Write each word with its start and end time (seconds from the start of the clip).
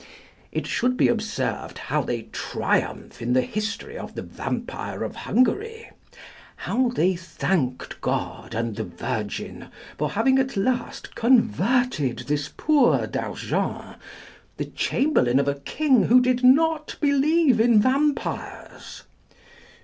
It 0.51 0.65
should 0.65 0.97
be 0.97 1.07
observed 1.09 1.77
how 1.77 2.01
they 2.01 2.23
triumph 2.31 3.21
in 3.21 3.33
the 3.33 3.43
history 3.43 3.99
of 3.99 4.15
the 4.15 4.23
vampire 4.23 5.03
of 5.03 5.15
Hungary; 5.15 5.91
how 6.55 6.89
they 6.89 7.15
thanked 7.15 8.01
God 8.01 8.55
and 8.55 8.75
the 8.75 8.83
Virgin 8.83 9.67
for 9.99 10.09
having 10.09 10.39
at 10.39 10.57
last 10.57 11.13
converted 11.13 12.23
this 12.27 12.49
poor 12.57 13.05
d'Argens, 13.05 13.97
the 14.57 14.65
chamberlain 14.65 15.39
of 15.39 15.47
a 15.47 15.59
king 15.59 16.01
who 16.05 16.19
did 16.19 16.43
not 16.43 16.95
believe 16.99 17.59
in 17.59 17.79
vampires. 17.79 19.03